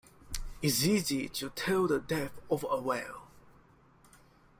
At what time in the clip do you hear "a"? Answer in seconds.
2.67-2.81